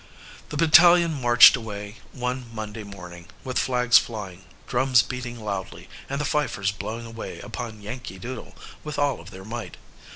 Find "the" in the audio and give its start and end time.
0.49-0.57, 6.19-6.25